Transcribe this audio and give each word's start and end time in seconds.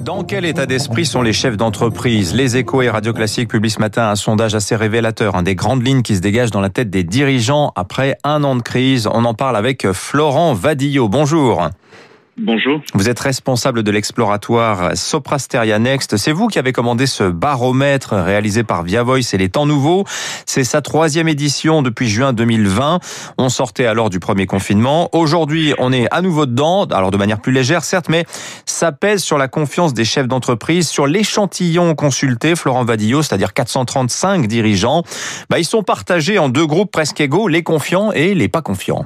Dans 0.00 0.24
quel 0.24 0.44
état 0.44 0.66
d'esprit 0.66 1.04
sont 1.04 1.22
les 1.22 1.32
chefs 1.32 1.56
d'entreprise? 1.56 2.34
Les 2.34 2.56
échos 2.56 2.82
et 2.82 2.88
Radio 2.88 3.12
Classique 3.12 3.48
publient 3.48 3.70
ce 3.70 3.80
matin 3.80 4.08
un 4.08 4.16
sondage 4.16 4.54
assez 4.54 4.76
révélateur, 4.76 5.42
des 5.42 5.54
grandes 5.54 5.86
lignes 5.86 6.02
qui 6.02 6.16
se 6.16 6.20
dégagent 6.20 6.50
dans 6.50 6.60
la 6.60 6.70
tête 6.70 6.90
des 6.90 7.04
dirigeants 7.04 7.72
après 7.76 8.16
un 8.24 8.44
an 8.44 8.56
de 8.56 8.62
crise. 8.62 9.06
On 9.12 9.24
en 9.24 9.34
parle 9.34 9.56
avec 9.56 9.90
Florent 9.92 10.54
Vadillo. 10.54 11.08
Bonjour. 11.08 11.68
Bonjour. 12.36 12.80
Vous 12.94 13.08
êtes 13.08 13.20
responsable 13.20 13.84
de 13.84 13.90
l'exploratoire 13.92 14.96
Soprasteria 14.96 15.78
Next. 15.78 16.16
C'est 16.16 16.32
vous 16.32 16.48
qui 16.48 16.58
avez 16.58 16.72
commandé 16.72 17.06
ce 17.06 17.30
baromètre 17.30 18.12
réalisé 18.12 18.64
par 18.64 18.82
Via 18.82 19.04
Voice 19.04 19.34
et 19.34 19.38
les 19.38 19.48
temps 19.48 19.66
nouveaux. 19.66 20.04
C'est 20.44 20.64
sa 20.64 20.82
troisième 20.82 21.28
édition 21.28 21.80
depuis 21.80 22.08
juin 22.08 22.32
2020. 22.32 22.98
On 23.38 23.48
sortait 23.48 23.86
alors 23.86 24.10
du 24.10 24.18
premier 24.18 24.46
confinement. 24.46 25.10
Aujourd'hui, 25.12 25.74
on 25.78 25.92
est 25.92 26.08
à 26.10 26.22
nouveau 26.22 26.46
dedans. 26.46 26.86
Alors 26.86 27.12
de 27.12 27.16
manière 27.16 27.40
plus 27.40 27.52
légère, 27.52 27.84
certes, 27.84 28.08
mais 28.08 28.24
ça 28.66 28.90
pèse 28.90 29.22
sur 29.22 29.38
la 29.38 29.46
confiance 29.46 29.94
des 29.94 30.04
chefs 30.04 30.26
d'entreprise, 30.26 30.88
sur 30.88 31.06
l'échantillon 31.06 31.94
consulté, 31.94 32.56
Florent 32.56 32.84
Vadillo, 32.84 33.22
c'est-à-dire 33.22 33.52
435 33.52 34.48
dirigeants. 34.48 35.04
Bah, 35.50 35.60
ils 35.60 35.64
sont 35.64 35.84
partagés 35.84 36.40
en 36.40 36.48
deux 36.48 36.66
groupes 36.66 36.90
presque 36.90 37.20
égaux, 37.20 37.46
les 37.46 37.62
confiants 37.62 38.10
et 38.10 38.34
les 38.34 38.48
pas 38.48 38.62
confiants. 38.62 39.04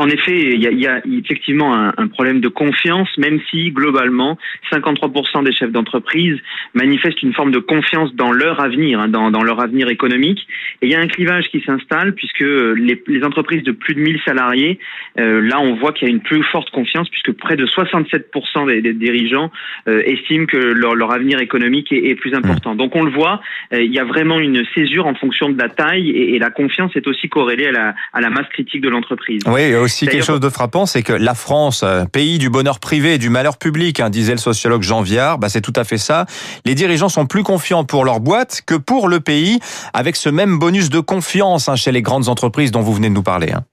En 0.00 0.06
effet, 0.08 0.54
il 0.54 0.62
y 0.62 0.86
a, 0.86 1.00
effectivement 1.06 1.74
un, 1.74 2.06
problème 2.06 2.38
de 2.40 2.46
confiance, 2.46 3.08
même 3.18 3.40
si 3.50 3.72
globalement, 3.72 4.38
53% 4.70 5.42
des 5.42 5.50
chefs 5.50 5.72
d'entreprise 5.72 6.38
manifestent 6.72 7.20
une 7.20 7.32
forme 7.32 7.50
de 7.50 7.58
confiance 7.58 8.14
dans 8.14 8.30
leur 8.30 8.60
avenir, 8.60 9.00
hein, 9.00 9.08
dans, 9.08 9.42
leur 9.42 9.60
avenir 9.60 9.88
économique. 9.88 10.46
Et 10.82 10.86
il 10.86 10.92
y 10.92 10.94
a 10.94 11.00
un 11.00 11.08
clivage 11.08 11.48
qui 11.48 11.60
s'installe 11.66 12.14
puisque 12.14 12.44
les, 12.44 13.24
entreprises 13.24 13.64
de 13.64 13.72
plus 13.72 13.96
de 13.96 14.00
1000 14.00 14.20
salariés, 14.24 14.78
euh, 15.18 15.40
là, 15.40 15.60
on 15.60 15.74
voit 15.74 15.92
qu'il 15.92 16.06
y 16.06 16.10
a 16.12 16.14
une 16.14 16.22
plus 16.22 16.44
forte 16.44 16.70
confiance 16.70 17.08
puisque 17.08 17.32
près 17.32 17.56
de 17.56 17.66
67% 17.66 18.80
des, 18.80 18.92
dirigeants 18.92 19.50
euh, 19.88 20.02
estiment 20.06 20.46
que 20.46 20.58
leur, 20.58 21.12
avenir 21.12 21.40
économique 21.40 21.90
est, 21.90 22.14
plus 22.14 22.34
important. 22.34 22.76
Donc, 22.76 22.94
on 22.94 23.02
le 23.02 23.10
voit, 23.10 23.40
euh, 23.72 23.82
il 23.82 23.92
y 23.92 23.98
a 23.98 24.04
vraiment 24.04 24.38
une 24.38 24.64
césure 24.76 25.06
en 25.06 25.14
fonction 25.16 25.48
de 25.48 25.58
la 25.58 25.68
taille 25.68 26.10
et, 26.10 26.38
la 26.38 26.50
confiance 26.50 26.94
est 26.94 27.08
aussi 27.08 27.28
corrélée 27.28 27.66
à 27.66 27.72
la, 27.72 27.94
à 28.12 28.20
la 28.20 28.30
masse 28.30 28.46
critique 28.50 28.80
de 28.80 28.88
l'entreprise. 28.88 29.42
Aussi 29.88 30.06
quelque 30.06 30.24
chose 30.24 30.40
de 30.40 30.48
frappant, 30.50 30.84
c'est 30.84 31.02
que 31.02 31.12
la 31.12 31.34
France, 31.34 31.80
euh, 31.82 32.04
pays 32.04 32.38
du 32.38 32.50
bonheur 32.50 32.78
privé 32.78 33.14
et 33.14 33.18
du 33.18 33.30
malheur 33.30 33.56
public, 33.56 34.00
hein, 34.00 34.10
disait 34.10 34.32
le 34.32 34.38
sociologue 34.38 34.82
Jean 34.82 35.00
Viard, 35.00 35.38
bah 35.38 35.48
c'est 35.48 35.62
tout 35.62 35.72
à 35.76 35.84
fait 35.84 35.96
ça. 35.96 36.26
Les 36.66 36.74
dirigeants 36.74 37.08
sont 37.08 37.26
plus 37.26 37.42
confiants 37.42 37.84
pour 37.84 38.04
leur 38.04 38.20
boîte 38.20 38.60
que 38.66 38.74
pour 38.74 39.08
le 39.08 39.20
pays, 39.20 39.60
avec 39.94 40.16
ce 40.16 40.28
même 40.28 40.58
bonus 40.58 40.90
de 40.90 41.00
confiance 41.00 41.68
hein, 41.68 41.76
chez 41.76 41.90
les 41.90 42.02
grandes 42.02 42.28
entreprises 42.28 42.70
dont 42.70 42.82
vous 42.82 42.92
venez 42.92 43.08
de 43.08 43.14
nous 43.14 43.22
parler. 43.22 43.50
Hein. 43.52 43.64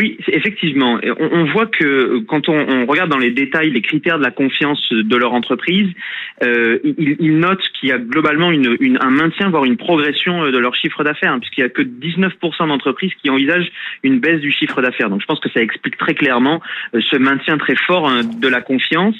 Oui, 0.00 0.16
effectivement. 0.28 0.98
On, 1.18 1.44
voit 1.52 1.66
que 1.66 2.20
quand 2.20 2.48
on, 2.48 2.86
regarde 2.86 3.10
dans 3.10 3.18
les 3.18 3.32
détails 3.32 3.70
les 3.70 3.82
critères 3.82 4.18
de 4.18 4.24
la 4.24 4.30
confiance 4.30 4.90
de 4.90 5.14
leur 5.14 5.34
entreprise, 5.34 5.88
euh, 6.42 6.78
ils, 6.96 7.38
notent 7.38 7.68
qu'il 7.78 7.90
y 7.90 7.92
a 7.92 7.98
globalement 7.98 8.48
un 8.48 9.10
maintien, 9.10 9.50
voire 9.50 9.66
une 9.66 9.76
progression 9.76 10.44
euh, 10.44 10.52
de 10.52 10.56
leur 10.56 10.74
chiffre 10.74 11.04
d'affaires, 11.04 11.34
hein, 11.34 11.38
puisqu'il 11.38 11.60
n'y 11.60 11.66
a 11.66 11.68
que 11.68 11.82
19% 11.82 12.68
d'entreprises 12.68 13.12
qui 13.22 13.28
envisagent 13.28 13.70
une 14.02 14.20
baisse 14.20 14.40
du 14.40 14.50
chiffre 14.50 14.80
d'affaires. 14.80 15.10
Donc 15.10 15.20
je 15.20 15.26
pense 15.26 15.38
que 15.38 15.50
ça 15.50 15.60
explique 15.60 15.98
très 15.98 16.14
clairement 16.14 16.62
euh, 16.94 17.00
ce 17.02 17.16
maintien 17.16 17.58
très 17.58 17.76
fort 17.76 18.08
hein, 18.08 18.22
de 18.24 18.48
la 18.48 18.62
confiance. 18.62 19.16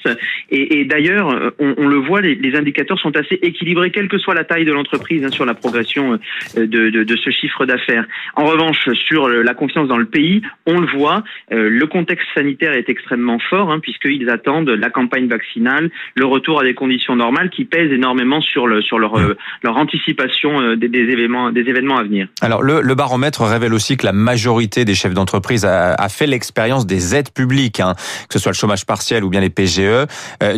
Et, 0.51 0.87
d'ailleurs, 0.87 1.29
euh, 1.29 1.51
on, 1.59 1.89
le 1.89 1.97
voit, 1.97 2.23
les, 2.23 2.57
indicateurs 2.57 2.99
sont 2.99 3.15
assez 3.19 3.39
équilibrés, 3.43 3.91
quelle 3.91 4.09
que 4.09 4.17
soit 4.17 4.35
la 4.35 4.45
taille 4.45 4.65
de 4.65 4.73
l'entreprise, 4.73 5.27
hein, 5.27 5.31
sur 5.31 5.45
la 5.45 5.53
progression 5.53 6.19
de 6.57 7.17
ce 7.23 7.31
chiffre 7.31 7.67
d'affaires. 7.67 8.07
En 8.35 8.47
revanche, 8.47 8.89
sur 8.95 9.29
la 9.29 9.53
confiance 9.53 9.87
dans 9.87 9.99
le 9.99 10.07
pays, 10.07 10.41
on 10.71 10.81
le 10.81 10.87
voit, 10.87 11.23
euh, 11.53 11.69
le 11.69 11.87
contexte 11.87 12.27
sanitaire 12.35 12.73
est 12.73 12.89
extrêmement 12.89 13.39
fort, 13.51 13.71
hein, 13.71 13.81
puisqu'ils 13.81 14.31
attendent 14.31 14.71
la 14.71 14.91
campagne 14.91 15.27
vaccinale, 15.27 15.91
le 16.15 16.27
retour 16.27 16.61
à 16.61 16.65
des 16.65 16.75
conditions 16.75 17.17
normales 17.17 17.51
qui 17.51 17.65
pèsent 17.65 17.93
énormément 17.93 18.41
sur, 18.41 18.67
euh, 18.67 19.37
leur 19.63 19.77
anticipation 19.77 20.61
euh, 20.61 20.77
des, 20.77 20.89
événements, 20.89 21.49
à 21.97 22.03
venir. 22.03 22.29
Alors, 22.41 22.63
le, 22.63 22.95
baromètre 22.95 23.43
révèle 23.43 23.73
aussi 23.75 23.97
que 23.97 24.07
la 24.07 24.13
majorité 24.13 24.85
des 24.85 24.95
chefs 24.95 25.15
d'entreprise 25.15 25.65
a, 25.65 25.95
a, 25.95 26.09
fait 26.09 26.27
l'expérience 26.27 26.87
des 26.87 27.15
aides 27.15 27.31
publiques, 27.31 27.81
hein, 27.81 27.95
que 28.29 28.35
ce 28.35 28.39
soit 28.39 28.53
le 28.53 28.57
chômage 28.57 28.85
partiel 28.85 29.25
ou 29.25 29.31
bien 29.31 29.41
les 29.41 29.51
PGE, 29.51 30.07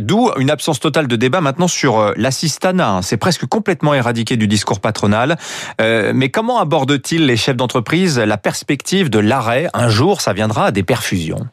d'où 0.01 0.31
une 0.39 0.51
absence 0.51 0.81
totale 0.81 1.07
de 1.07 1.17
débat 1.17 1.41
maintenant 1.41 1.69
sur 1.69 2.13
l'assistanat. 2.17 2.97
Hein. 2.97 3.03
C'est 3.03 3.17
presque 3.17 3.47
complètement 3.47 3.95
éradiqué 3.95 4.37
du 4.37 4.49
discours 4.49 4.81
patronal. 4.81 5.37
mais 5.79 6.31
comment 6.31 6.61
abordent-ils 6.61 7.25
les 7.25 7.37
chefs 7.37 7.57
d'entreprise 7.57 8.19
la 8.19 8.37
perspective 8.37 9.11
de 9.11 9.19
l'arrêt 9.19 9.69
un 9.75 9.89
jour 9.89 10.02
ça 10.21 10.33
viendra 10.33 10.67
à 10.67 10.71
des 10.73 10.83
perfusions. 10.83 11.47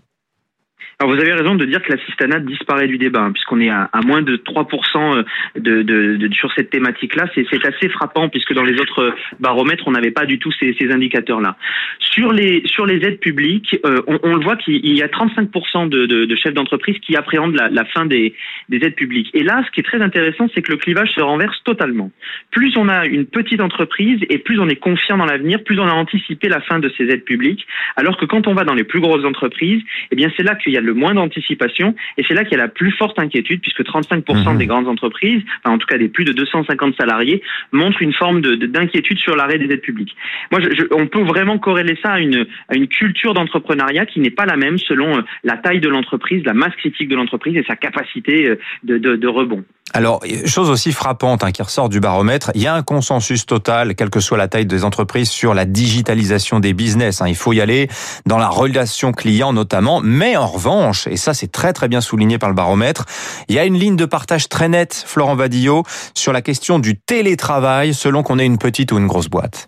Alors 1.02 1.16
vous 1.16 1.22
avez 1.22 1.32
raison 1.32 1.56
de 1.56 1.64
dire 1.64 1.82
que 1.82 1.94
l'assistanat 1.94 2.40
disparaît 2.42 2.88
du 2.88 2.98
débat, 2.98 3.22
hein, 3.22 3.32
puisqu'on 3.32 3.62
est 3.62 3.70
à, 3.70 3.90
moins 4.06 4.22
de 4.22 4.36
3% 4.36 5.20
euh, 5.20 5.24
de, 5.58 5.82
de, 5.82 6.34
sur 6.34 6.52
cette 6.52 6.72
thématique-là. 6.72 7.24
C'est 7.34 7.66
assez 7.66 7.88
frappant, 7.88 8.28
puisque 8.28 8.54
dans 8.54 8.66
les 8.66 8.78
autres 8.82 9.16
baromètres, 9.40 9.86
on 9.88 9.92
n'avait 9.92 10.12
pas 10.12 10.26
du 10.26 10.40
tout 10.40 10.52
ces, 10.52 10.76
ces 10.78 10.92
indicateurs-là. 10.92 11.56
Sur 12.00 12.34
les, 12.34 12.64
sur 12.66 12.86
les 12.86 12.98
aides 13.08 13.22
publiques, 13.22 13.80
euh, 13.86 14.02
on, 14.08 14.20
on, 14.24 14.36
le 14.36 14.44
voit 14.44 14.58
qu'il 14.58 14.94
y 14.94 15.02
a 15.02 15.08
35% 15.08 15.88
de, 15.88 16.06
de, 16.06 16.36
chefs 16.36 16.54
d'entreprise 16.54 17.00
qui 17.00 17.16
appréhendent 17.16 17.56
la, 17.56 17.70
la 17.70 17.86
fin 17.86 18.06
des, 18.06 18.34
des, 18.68 18.86
aides 18.86 18.96
publiques. 18.96 19.30
Et 19.34 19.44
là, 19.44 19.64
ce 19.66 19.72
qui 19.72 19.80
est 19.80 19.84
très 19.84 20.02
intéressant, 20.02 20.48
c'est 20.54 20.62
que 20.62 20.74
le 20.74 20.78
clivage 20.80 21.12
se 21.12 21.22
renverse 21.22 21.64
totalement. 21.64 22.12
Plus 22.52 22.76
on 22.76 22.90
a 22.90 23.06
une 23.06 23.26
petite 23.26 23.62
entreprise 23.62 24.20
et 24.30 24.38
plus 24.38 24.60
on 24.60 24.68
est 24.68 24.76
confiant 24.76 25.16
dans 25.16 25.26
l'avenir, 25.26 25.64
plus 25.64 25.80
on 25.80 25.88
a 25.88 25.94
anticipé 25.94 26.50
la 26.50 26.60
fin 26.60 26.80
de 26.80 26.92
ces 26.98 27.06
aides 27.06 27.24
publiques. 27.24 27.66
Alors 27.96 28.18
que 28.18 28.26
quand 28.26 28.48
on 28.48 28.54
va 28.54 28.66
dans 28.66 28.76
les 28.76 28.84
plus 28.84 29.00
grosses 29.00 29.24
entreprises, 29.24 29.82
eh 30.12 30.18
bien 30.18 30.30
c'est 30.36 30.44
là 30.44 30.56
qu'il 30.56 30.74
y 30.74 30.78
a 30.78 30.82
le 30.82 30.89
moins 30.94 31.14
d'anticipation. 31.14 31.96
Et 32.18 32.24
c'est 32.28 32.34
là 32.34 32.44
qu'il 32.44 32.58
y 32.58 32.60
a 32.60 32.64
la 32.64 32.70
plus 32.70 32.92
forte 32.92 33.20
inquiétude, 33.20 33.62
puisque 33.62 33.82
35% 33.82 34.54
mhm. 34.54 34.58
des 34.58 34.66
grandes 34.66 34.88
entreprises, 34.88 35.42
en 35.66 35.78
tout 35.78 35.88
cas 35.88 35.98
des 35.98 36.10
plus 36.10 36.26
de 36.26 36.34
250 36.34 36.96
salariés, 36.98 37.42
montrent 37.72 38.02
une 38.02 38.14
forme 38.14 38.42
d'inquiétude 38.42 39.18
de, 39.18 39.22
sur 39.22 39.36
l'arrêt 39.36 39.58
des 39.58 39.74
aides 39.74 39.82
publiques. 39.82 40.16
Moi, 40.52 40.62
je, 40.62 40.84
on 40.92 41.08
peut 41.08 41.24
vraiment 41.24 41.58
corréler 41.58 41.98
ça 42.02 42.14
à 42.14 42.20
une, 42.20 42.48
à 42.68 42.76
une 42.76 42.88
culture 42.88 43.34
d'entrepreneuriat 43.34 44.06
qui 44.06 44.20
n'est 44.20 44.32
pas 44.32 44.46
la 44.46 44.58
même 44.58 44.78
selon 44.78 45.18
euh, 45.18 45.22
la 45.44 45.58
taille 45.58 45.80
de 45.80 45.90
l'entreprise, 45.90 46.44
la 46.46 46.54
masse 46.54 46.76
critique 46.76 47.10
de 47.10 47.16
l'entreprise 47.16 47.56
et 47.56 47.64
sa 47.68 47.76
capacité 47.76 48.50
euh, 48.50 48.56
de, 48.84 48.98
de, 48.98 49.16
de 49.16 49.28
rebond. 49.28 49.64
Alors, 49.94 50.22
chose 50.46 50.70
aussi 50.70 50.92
frappante 50.92 51.44
hein, 51.44 51.52
qui 51.52 51.62
ressort 51.62 51.90
du 51.90 52.00
baromètre, 52.00 52.52
il 52.54 52.62
y 52.62 52.68
a 52.68 52.74
un 52.74 52.84
consensus 52.84 53.46
total, 53.46 53.96
quelle 53.96 54.10
que 54.10 54.20
soit 54.20 54.38
la 54.38 54.48
taille 54.48 54.66
des 54.66 54.84
entreprises, 54.84 55.30
sur 55.30 55.54
la 55.54 55.66
digitalisation 55.66 56.60
des 56.60 56.74
business. 56.74 57.22
Hein. 57.22 57.28
Il 57.28 57.36
faut 57.36 57.54
y 57.54 57.62
aller 57.62 57.90
dans 58.26 58.38
la 58.38 58.50
relation 58.50 59.12
client 59.12 59.52
notamment, 59.54 60.02
mais 60.04 60.38
en 60.38 60.48
revanche, 60.48 61.08
et 61.08 61.18
ça 61.18 61.34
c'est 61.34 61.52
très 61.52 61.74
très 61.74 61.88
bien 61.88 62.02
souligné 62.02 62.38
par 62.38 62.50
le 62.50 62.56
baromètre, 62.56 63.06
il 63.48 63.56
y 63.56 63.60
a 63.60 63.66
une 63.66 63.78
ligne 63.78 63.96
de 63.96 64.06
partage 64.06 64.48
très 64.48 64.70
nette, 64.70 65.04
Florent 65.08 65.36
Vadillo, 65.36 65.84
sur 66.14 66.34
la 66.34 66.42
question 66.42 66.80
du 66.80 66.98
télétravail, 66.98 67.94
selon 67.94 68.24
qu'on 68.24 68.40
ait 68.40 68.46
une 68.46 68.58
petite 68.60 68.92
ou 68.92 68.98
une 68.98 69.08
grosse 69.08 69.30
boîte. 69.30 69.68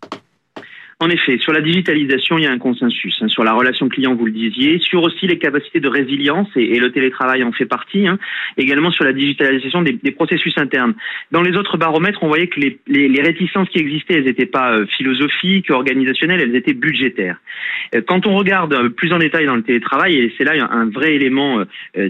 En 1.01 1.09
effet, 1.09 1.39
sur 1.39 1.51
la 1.51 1.61
digitalisation, 1.61 2.37
il 2.37 2.43
y 2.43 2.47
a 2.47 2.51
un 2.51 2.59
consensus. 2.59 3.17
Hein, 3.21 3.27
sur 3.27 3.43
la 3.43 3.53
relation 3.53 3.89
client, 3.89 4.13
vous 4.13 4.27
le 4.27 4.31
disiez. 4.31 4.77
Sur 4.77 5.01
aussi 5.01 5.25
les 5.25 5.39
capacités 5.39 5.79
de 5.79 5.87
résilience, 5.87 6.47
et, 6.55 6.79
le 6.79 6.91
télétravail 6.91 7.43
en 7.43 7.51
fait 7.51 7.65
partie. 7.65 8.07
Hein. 8.07 8.19
Également 8.55 8.91
sur 8.91 9.03
la 9.03 9.11
digitalisation 9.11 9.81
des, 9.81 10.11
processus 10.11 10.55
internes. 10.59 10.93
Dans 11.31 11.41
les 11.41 11.57
autres 11.57 11.77
baromètres, 11.77 12.21
on 12.21 12.27
voyait 12.27 12.45
que 12.45 12.59
les, 12.59 13.21
réticences 13.23 13.67
qui 13.69 13.79
existaient, 13.79 14.13
elles 14.13 14.25
n'étaient 14.25 14.45
pas 14.45 14.73
euh, 14.73 14.85
philosophiques, 14.85 15.71
organisationnelles, 15.71 16.41
elles 16.41 16.55
étaient 16.55 16.75
budgétaires. 16.75 17.37
Euh, 17.95 18.01
quand 18.05 18.27
on 18.27 18.35
regarde 18.35 18.73
euh, 18.73 18.89
plus 18.89 19.11
en 19.11 19.17
détail 19.17 19.47
dans 19.47 19.55
le 19.55 19.63
télétravail, 19.63 20.17
et 20.17 20.31
c'est 20.37 20.43
là 20.43 20.53
un 20.69 20.85
vrai 20.85 21.15
élément 21.15 21.63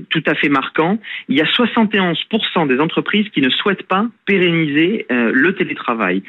tout 0.09 0.23
à 0.25 0.35
fait 0.35 0.49
marquant, 0.49 0.99
il 1.29 1.37
y 1.37 1.41
a 1.41 1.45
71% 1.45 2.67
des 2.67 2.79
entreprises 2.79 3.29
qui 3.29 3.39
ne 3.39 3.49
souhaitent 3.49 3.83
pas 3.83 4.07
pérenniser 4.25 5.05
le 5.09 5.53
télétravail. 5.53 6.23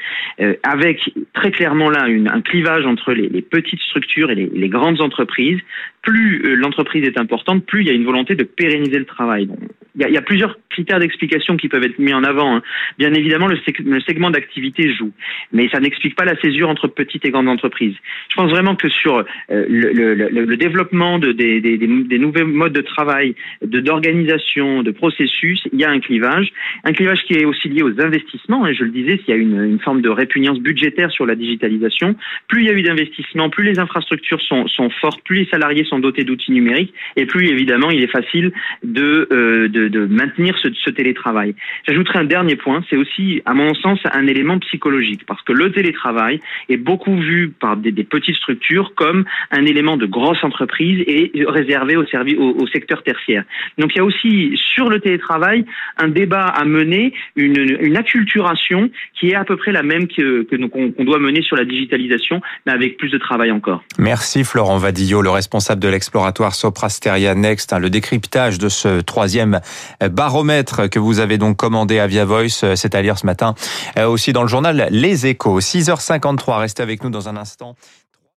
Avec 0.62 1.12
très 1.32 1.50
clairement 1.50 1.90
là 1.90 2.08
une, 2.08 2.28
un 2.28 2.40
clivage 2.52 2.84
entre 2.84 3.14
les, 3.14 3.40
petites 3.40 3.80
structures 3.80 4.30
et 4.30 4.34
les, 4.34 4.68
grandes 4.68 5.00
entreprises. 5.00 5.58
Plus 6.02 6.42
euh, 6.44 6.54
l'entreprise 6.54 7.02
est 7.04 7.18
importante, 7.18 7.64
plus 7.64 7.80
il 7.80 7.86
y 7.86 7.90
a 7.90 7.94
une 7.94 8.04
volonté 8.04 8.34
de 8.34 8.44
pérenniser 8.44 8.98
le 8.98 9.06
travail. 9.06 9.48
Il, 9.94 10.10
y 10.10 10.16
a, 10.16 10.22
plusieurs 10.22 10.58
critères 10.70 10.98
d'explication 10.98 11.56
qui 11.56 11.68
peuvent 11.68 11.84
être 11.84 11.98
mis 11.98 12.14
en 12.14 12.24
avant. 12.24 12.56
Hein. 12.56 12.62
Bien 12.98 13.12
évidemment, 13.12 13.46
le, 13.46 14.00
segment 14.00 14.30
d'activité 14.30 14.92
joue, 14.92 15.12
mais 15.52 15.68
ça 15.68 15.80
n'explique 15.80 16.14
pas 16.14 16.24
la 16.24 16.38
césure 16.40 16.68
entre 16.68 16.88
petites 16.88 17.24
et 17.26 17.30
grandes 17.30 17.48
entreprises. 17.48 17.94
Je 18.30 18.36
pense 18.36 18.50
vraiment 18.50 18.74
que 18.74 18.88
sur 18.88 19.18
euh, 19.18 19.24
le, 19.68 20.56
développement 20.56 21.18
de, 21.18 21.32
des, 21.32 22.18
nouveaux 22.18 22.46
modes 22.46 22.72
de 22.72 22.80
travail, 22.80 23.34
de 23.62 23.80
d'organisation, 23.80 24.82
de 24.82 24.90
processus, 24.90 25.62
il 25.72 25.80
y 25.80 25.84
a 25.84 25.90
un 25.90 26.00
clivage. 26.00 26.52
Un 26.84 26.92
clivage 26.92 27.22
qui 27.24 27.34
est 27.34 27.44
aussi 27.44 27.68
lié 27.68 27.82
aux 27.82 28.00
investissements. 28.00 28.66
Et 28.66 28.74
je 28.74 28.84
le 28.84 28.90
disais, 28.90 29.18
s'il 29.18 29.28
y 29.28 29.32
a 29.32 29.36
une, 29.36 29.78
forme 29.80 30.00
de 30.00 30.08
répugnance 30.08 30.60
budgétaire 30.60 31.10
sur 31.10 31.26
la 31.26 31.34
digitalisation, 31.34 32.14
plus 32.48 32.62
il 32.62 32.66
y 32.66 32.70
a 32.70 32.74
eu 32.74 32.82
d'investissements, 32.82 33.50
plus 33.50 33.64
les 33.64 33.78
infrastructures 33.78 34.40
sont, 34.40 34.90
fortes, 35.00 35.22
plus 35.24 35.40
les 35.40 35.46
salariés 35.46 35.84
sont 35.84 35.98
dotés 35.98 36.24
d'outils 36.24 36.52
numériques, 36.52 36.94
et 37.16 37.26
plus 37.26 37.48
évidemment 37.48 37.90
il 37.90 38.02
est 38.02 38.10
facile 38.10 38.52
de, 38.82 39.28
euh, 39.32 39.68
de, 39.68 39.81
de 39.88 40.06
maintenir 40.06 40.56
ce, 40.58 40.90
télétravail. 40.90 41.54
J'ajouterai 41.86 42.18
un 42.18 42.24
dernier 42.24 42.56
point, 42.56 42.84
c'est 42.90 42.96
aussi, 42.96 43.40
à 43.46 43.54
mon 43.54 43.74
sens, 43.74 43.98
un 44.12 44.26
élément 44.26 44.58
psychologique, 44.58 45.22
parce 45.26 45.40
que 45.42 45.52
le 45.52 45.72
télétravail 45.72 46.40
est 46.68 46.76
beaucoup 46.76 47.16
vu 47.16 47.48
par 47.48 47.76
des, 47.76 47.92
petites 48.04 48.36
structures 48.36 48.94
comme 48.94 49.24
un 49.50 49.64
élément 49.64 49.96
de 49.96 50.06
grosse 50.06 50.42
entreprise 50.44 51.02
et 51.06 51.32
réservé 51.46 51.96
au, 51.96 52.04
service, 52.06 52.36
au, 52.38 52.66
secteur 52.66 53.02
tertiaire. 53.02 53.44
Donc 53.78 53.94
il 53.94 53.98
y 53.98 54.00
a 54.00 54.04
aussi 54.04 54.60
sur 54.74 54.88
le 54.88 55.00
télétravail 55.00 55.64
un 55.98 56.08
débat 56.08 56.46
à 56.46 56.64
mener, 56.64 57.14
une, 57.36 57.96
acculturation 57.96 58.90
qui 59.18 59.30
est 59.30 59.34
à 59.34 59.44
peu 59.44 59.56
près 59.56 59.72
la 59.72 59.82
même 59.82 60.08
que 60.08 60.46
qu'on 60.66 61.04
doit 61.04 61.18
mener 61.18 61.42
sur 61.42 61.56
la 61.56 61.64
digitalisation, 61.64 62.40
mais 62.66 62.72
avec 62.72 62.96
plus 62.96 63.10
de 63.10 63.18
travail 63.18 63.50
encore. 63.50 63.84
Merci 63.98 64.44
Florent 64.44 64.78
Vadillo, 64.78 65.22
le 65.22 65.30
responsable 65.30 65.80
de 65.80 65.88
l'exploratoire 65.88 66.54
Soprasteria 66.54 67.34
Next, 67.34 67.72
hein, 67.72 67.78
le 67.78 67.90
décryptage 67.90 68.58
de 68.58 68.68
ce 68.68 69.00
troisième 69.00 69.60
baromètre 70.08 70.88
que 70.88 70.98
vous 70.98 71.18
avez 71.18 71.38
donc 71.38 71.56
commandé 71.56 71.98
à 71.98 72.06
Via 72.06 72.24
Voice, 72.24 72.64
euh, 72.64 72.76
c'est 72.76 72.94
à 72.94 73.02
lire 73.02 73.18
ce 73.18 73.26
matin 73.26 73.54
euh, 73.98 74.06
aussi 74.06 74.32
dans 74.32 74.42
le 74.42 74.48
journal 74.48 74.88
Les 74.90 75.26
Échos. 75.26 75.60
6h53, 75.60 76.58
restez 76.58 76.82
avec 76.82 77.02
nous 77.04 77.10
dans 77.10 77.28
un 77.28 77.36
instant. 77.36 77.76